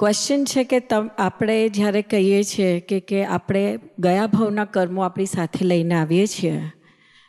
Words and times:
Question 0.00 0.44
છે 0.44 0.64
કે 0.64 0.78
આપણે 1.18 1.68
જ્યારે 1.68 2.02
કહીએ 2.02 2.42
છીએ 2.42 2.80
કે 2.80 3.00
કે 3.00 3.24
આપણે 3.24 3.78
ગયા 3.98 4.26
ભાવના 4.26 4.64
કર્મો 4.64 5.02
આપણી 5.02 5.26
સાથે 5.26 5.64
લઈને 5.64 5.94
આવીએ 5.94 6.26
છીએ. 6.26 6.62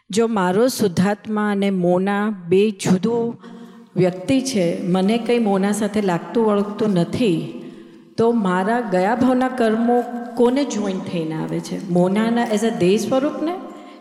જો 0.09 0.27
મારો 0.27 0.67
શુદ્ધાત્મા 0.67 1.51
અને 1.51 1.69
મોના 1.69 2.29
બે 2.47 2.69
જુદું 2.69 3.35
વ્યક્તિ 3.95 4.41
છે, 4.41 4.87
મને 4.87 5.17
કંઈ 5.17 5.39
મોના 5.39 5.71
સાથે 5.71 6.01
લાગતું 6.01 6.45
વળગતું 6.45 6.89
નથી, 6.89 7.35
તો 8.17 8.31
મારા 8.31 8.81
ગયા 8.81 9.15
ભાવના 9.15 9.47
કર્મો 9.47 10.01
કોને 10.35 10.63
જોઈન 10.63 10.99
થઈને 10.99 11.35
આવે 11.35 11.59
છે? 11.59 11.89
મોનાના 11.89 12.43
એઝ 12.43 12.65
અ 12.65 12.69
દેહ 12.69 12.97
સ્વરૂપને 12.97 13.55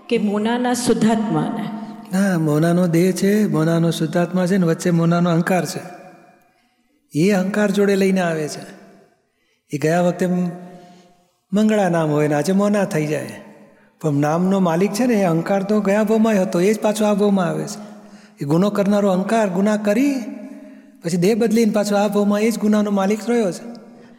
કે 0.08 0.18
મોનાના 0.18 0.74
શુદ્ધાત્માને? 0.74 1.64
ના, 2.12 2.38
મોનાનો 2.38 2.86
દેહ 2.86 3.12
છે, 3.12 3.46
મોનાનો 3.46 3.90
શુદ્ધાત્મા 3.90 4.46
છે 4.46 4.56
ને 4.56 4.66
વચ્ચે 4.66 4.90
મોનાનો 4.90 5.30
અહંકાર 5.30 5.64
છે. 5.66 5.99
એ 7.14 7.30
અહંકાર 7.30 7.70
જોડે 7.70 7.96
લઈને 7.96 8.20
આવે 8.20 8.48
છે. 8.48 8.80
એ 9.70 9.78
ગયા 9.78 10.00
વખતે 10.00 10.26
મંગળા 11.52 11.88
નામ 11.88 12.10
હોય 12.10 12.28
ને 12.28 12.34
આજે 12.34 12.52
મોના 12.52 12.84
થઈ 12.84 13.06
જાય. 13.06 13.30
પણ 14.00 14.12
નામનો 14.12 14.60
માલિક 14.60 14.92
છે 14.92 15.06
ને, 15.06 15.14
એ 15.14 15.24
અહંકાર 15.24 15.62
તો 15.62 15.80
ગયા 15.80 16.02
ભાવમાં 16.02 16.34
હતો, 16.42 16.60
એ 16.60 16.72
જ 16.72 16.80
પાછો 16.80 17.04
આ 17.04 17.14
ભાવમાં 17.14 17.46
આવે 17.46 17.64
છે. 17.64 17.78
એ 18.40 18.44
ગુનો 18.44 18.70
કરનારો 18.70 19.10
અહંકાર 19.10 19.48
ગુના 19.48 19.76
કરી, 19.76 20.14
પછી 21.04 21.16
દેહ 21.16 21.34
બદલીને 21.34 21.72
પાછો 21.72 21.96
આ 21.96 22.08
ભાવમાં 22.08 22.40
એ 22.40 22.50
જ 22.50 22.58
ગુનાનો 22.58 22.90
માલિક 22.90 23.30
રહ્યો 23.30 23.52
છે. 23.52 23.64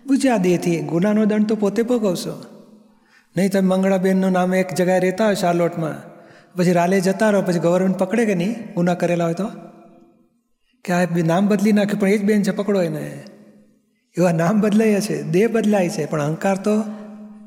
બુજ્યા 0.07 0.37
દેહથી, 0.37 0.79
ગુનાનો 0.79 1.25
દંડ 1.25 1.47
તો 1.47 1.55
પોતે 1.55 1.83
ભોગવશો. 1.83 2.45
નહીં 3.37 3.51
તમે 3.51 3.67
મંગળાબેનનું 3.67 4.31
નામ 4.31 4.55
એક 4.55 4.73
જગ્યાએ 4.73 4.99
રહેતા 4.99 5.25
હોય 5.25 5.35
શાર્લોટમાં 5.35 6.11
પછી 6.57 6.71
રાલે 6.71 7.01
જતા 7.01 7.29
રહો, 7.29 7.41
પછી 7.41 7.59
ગવર્મેન્ટ 7.59 7.97
પકડે 7.97 8.25
કે 8.25 8.35
નહીં? 8.35 8.73
ગુના 8.73 8.93
કરેલા 8.93 9.25
હોય 9.25 9.33
તો? 9.33 9.70
કે 10.83 10.93
આ 10.93 11.05
નામ 11.25 11.47
બદલી 11.47 11.71
નાખે 11.71 11.97
પણ 11.97 12.09
એ 12.09 12.17
જ 12.17 12.23
બેન 12.23 12.43
છે 12.43 12.51
પકડો 12.51 12.81
એને. 12.81 13.23
એવા 14.17 14.31
નામ 14.31 14.61
બદલાય 14.61 15.01
છે 15.01 15.21
દેહ 15.21 15.47
બદલાય 15.47 15.89
છે 15.89 16.05
પણ 16.05 16.21
અહંકાર 16.21 16.57
તો 16.57 16.83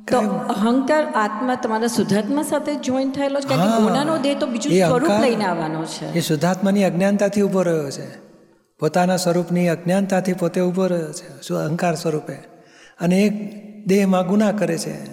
તો 0.08 0.18
અહંકાર 0.18 1.04
આત્મા 1.04 1.54
તમારા 1.54 1.86
શુદ્ધાત્મા 1.86 2.42
સાથે 2.42 2.74
જોઈન 2.74 3.10
થયેલો 3.10 3.40
છે? 3.40 3.48
કારણ 3.48 3.62
કે 3.62 4.08
હા. 4.08 4.16
દેહ 4.16 4.38
તો 4.38 4.46
બીજું 4.46 4.72
એ 4.72 4.80
સ્વરૂપ 4.80 5.10
લઈને 5.20 5.44
આવવાનો 5.44 5.84
છે. 5.84 6.12
એ 6.12 6.20
શુદ્ધાત્માની 6.20 6.84
અજ્ઞાનતાથી 6.84 7.42
ઊભો 7.42 7.62
રહ્યો 7.62 7.90
છે. 7.90 8.06
પોતાના 8.78 9.16
સ્વરૂપની 9.16 9.68
અજ્ઞાનતાથી 9.68 10.32
પોતે 10.32 10.60
ઊભો 10.60 10.86
રહ્યો 10.86 11.12
છે 11.12 11.42
શું 11.42 11.58
અહંકાર 11.58 11.94
સ્વરૂપે. 11.94 12.32
અને 13.00 13.16
એક 13.16 13.32
દેહમાં 13.86 14.26
ગુના 14.26 14.52
કરે 14.52 14.78
છે. 14.78 15.04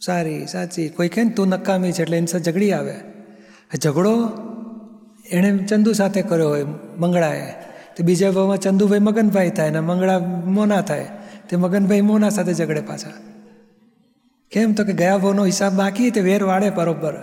સારી 0.00 0.46
સાચી 0.46 0.88
કોઈ 0.88 1.08
કહે 1.08 1.24
ને 1.24 1.30
તું 1.30 1.48
નકામી 1.48 1.92
છે 1.92 2.02
એટલે 2.02 2.16
એની 2.16 2.26
સાથે 2.26 2.52
ઝઘડી 2.52 2.72
આવે. 2.72 2.94
ઝઘડો 3.84 4.28
એણે 5.30 5.58
ચંદુ 5.58 5.92
સાથે 5.92 6.22
કર્યો 6.22 6.48
હોય, 6.48 6.64
મંગળાએ. 6.98 7.52
તો 7.96 8.04
બીજા 8.04 8.30
ભાવમાં 8.30 8.58
ચંદુભાઈ 8.58 8.98
મગનભાઈ 8.98 9.50
થાય 9.50 9.70
ને 9.70 9.80
મંગળા 9.80 10.18
મોના 10.44 10.80
થાય. 10.80 11.06
તે 11.48 11.56
મગનભાઈ 11.56 12.00
મોના 12.00 12.28
સાથે 12.28 12.54
ઝઘડે 12.54 12.80
પાછા. 12.80 13.10
કેમ 14.50 14.72
તો 14.72 14.84
કે 14.84 14.92
ગયા 14.92 15.18
ભાવનો 15.18 15.44
હિસાબ 15.44 15.72
બાકી 15.72 16.10
તે 16.10 16.20
વેર 16.20 16.42
વાળે 16.42 16.70
બરોબર. 16.70 17.14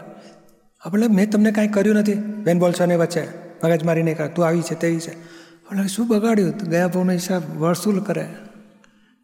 આપણે 0.86 1.08
મેં 1.08 1.32
તમને 1.32 1.52
કાંઈ 1.52 1.68
કર્યું 1.68 1.96
નથી. 1.96 2.14
બેન 2.14 2.60
બોલશો 2.60 2.86
ને 2.86 2.96
વચ્ચે. 2.96 3.28
મગજ 3.64 3.84
મારી 3.84 4.04
નહીં 4.04 4.18
કર 4.18 4.28
તું 4.28 4.46
આવી 4.46 4.62
છે, 4.62 4.76
તેવી 4.76 5.00
છે. 5.00 5.12
એટલે 5.12 5.88
શું 5.88 6.08
બગાડ્યું? 6.08 6.50
ગયા 6.50 6.88
ભાવનો 6.88 7.12
હિસાબ 7.12 7.58
વસૂલ 7.58 8.00
કરે. 8.00 8.28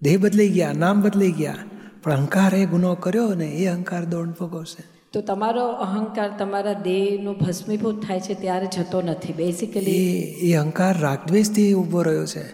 દેહ 0.01 0.17
બદલાઈ 0.17 0.49
ગયા, 0.49 0.73
નામ 0.73 1.01
બદલાઈ 1.01 1.31
ગયા. 1.31 1.55
પણ 2.03 2.11
અહંકાર 2.11 2.55
એ 2.55 2.65
ગુનો 2.65 2.95
કર્યો 2.95 3.33
ને 3.33 3.45
એ 3.45 3.67
અહંકાર 3.67 4.05
દોડ 4.05 4.29
ભોગવશે. 4.29 5.02
તો 5.13 5.21
તમારો 5.21 5.67
અહંકાર 5.67 6.31
તમારા 6.39 6.73
દેહનું 6.73 7.35
ભસ્મીભૂત 7.37 8.05
થાય 8.07 8.19
છે 8.19 8.33
ત્યારે 8.33 8.65
જતો 8.65 9.01
નથી 9.01 9.33
બેસિકલી 9.33 10.21
એ 10.21 10.53
અહંકાર 10.53 10.97
રાગદ્વેષથી 10.97 11.73
ઊભો 11.73 12.01
રહ્યો 12.01 12.25
છે. 12.25 12.45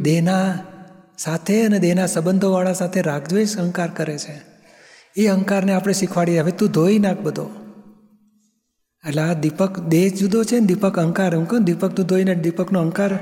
દેહના 0.00 0.58
સાથે 1.18 1.66
અને 1.66 1.78
દેહના 1.78 2.06
સંબંધોવાળા 2.06 2.72
સાથે 2.72 3.02
રાગદ્વેષ 3.02 3.56
અહંકાર 3.56 3.88
કરે 3.88 4.18
છે. 4.18 4.42
એ 5.16 5.26
અહંકારને 5.26 5.74
આપણે 5.74 5.92
શીખવાડીએ. 5.92 6.38
હવે 6.38 6.50
તું 6.50 6.70
ધોઈ 6.70 6.98
નાખ 6.98 7.20
બધો. 7.20 7.50
એટલે 9.08 9.22
આ 9.22 9.32
દીપક, 9.32 9.80
દેહ 9.80 10.08
જુદો 10.08 10.44
છે 10.44 10.54
ને, 10.54 10.66
દીપક 10.66 10.98
અહંકાર. 10.98 11.36
હું 11.36 11.48
કહું 11.48 11.64
દીપક 11.64 11.88
તું 11.88 12.06
ધોઈને 12.06 12.34
દીપકનો 12.34 12.80
અહંકાર 12.80 13.18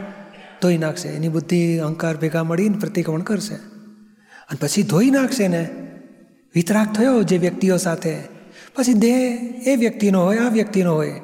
ધોઈ 0.63 0.79
નાખશે. 0.79 1.09
એની 1.09 1.29
બુદ્ધિ 1.29 1.79
અહંકાર 1.79 2.17
ભેગા 2.17 2.45
મળીને 2.45 2.79
પ્રતિક્રમણ 2.79 3.21
કરશે. 3.21 3.55
અને 3.55 4.59
પછી 4.61 4.83
ધોઈ 4.83 5.11
નાખશે 5.11 5.49
ને. 5.49 5.69
વિતરાગ 6.55 6.93
થયો 6.93 7.23
જે 7.23 7.39
વ્યક્તિઓ 7.39 7.77
સાથે. 7.77 8.36
પછી 8.77 8.93
દેહ 8.93 9.39
એ 9.67 9.77
વ્યક્તિનો 9.77 10.25
હોય, 10.25 10.37
આ 10.37 10.49
વ્યક્તિનો 10.49 10.95
હોય. 10.95 11.15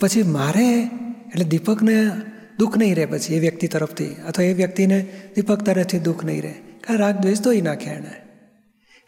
પછી 0.00 0.22
મારે 0.22 0.80
એટલે 1.28 1.44
દીપકને 1.44 2.10
દુઃખ 2.58 2.78
નહીં 2.78 2.96
રહે 2.96 3.06
પછી 3.06 3.34
એ 3.34 3.38
વ્યક્તિ 3.38 3.68
તરફથી. 3.68 4.06
અથવા 4.06 4.44
એ 4.44 4.52
વ્યક્તિને 4.54 5.06
દીપક 5.34 5.62
તરફથી 5.62 5.98
દુઃખ 5.98 6.24
નહીં 6.24 6.42
રહે. 6.42 6.54
કારણ 6.80 6.98
રાગદ્વેષ 6.98 7.40
ધોઈ 7.40 7.60
નાખે 7.60 7.90
એને 7.90 8.10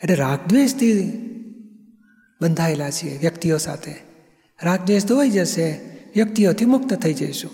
એટલે 0.02 0.14
રાગદ્વેષથી 0.14 1.12
બંધાયેલા 2.42 2.90
છીએ 2.90 3.18
વ્યક્તિઓ 3.18 3.58
સાથે. 3.58 3.94
રાગદ્વેષ 4.62 5.04
ધોવાઈ 5.04 5.30
જશે. 5.30 5.80
વ્યક્તિઓથી 6.14 6.64
મુક્ત 6.64 6.94
થઈ 6.94 7.14
જઈશું. 7.14 7.50